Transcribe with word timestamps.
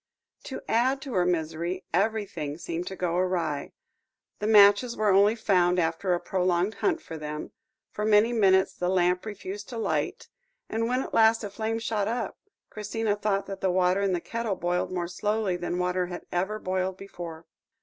To 0.45 0.61
add 0.67 0.99
to 1.03 1.13
her 1.13 1.27
misery, 1.27 1.83
everything 1.93 2.57
seemed 2.57 2.87
to 2.87 2.95
go 2.95 3.17
awry. 3.17 3.71
The 4.39 4.47
matches 4.47 4.97
were 4.97 5.09
only 5.11 5.35
found 5.35 5.77
after 5.77 6.15
a 6.15 6.19
prolonged 6.19 6.73
hunt 6.81 7.03
for 7.03 7.17
them; 7.19 7.51
for 7.91 8.03
many 8.03 8.33
minutes 8.33 8.73
the 8.73 8.89
lamp 8.89 9.27
refused 9.27 9.69
to 9.69 9.77
light; 9.77 10.27
and 10.67 10.87
when, 10.87 11.03
at 11.03 11.13
last, 11.13 11.43
a 11.43 11.51
flame 11.51 11.77
shot 11.77 12.07
up, 12.07 12.35
Christina 12.71 13.15
thought 13.15 13.45
that 13.45 13.61
the 13.61 13.69
water 13.69 14.01
in 14.01 14.13
the 14.13 14.19
kettle 14.21 14.55
boiled 14.55 14.91
more 14.91 15.07
slowly 15.07 15.55
than 15.55 15.77
water 15.77 16.07
had 16.07 16.25
ever 16.31 16.57
boiled 16.57 16.97
before. 16.97 17.45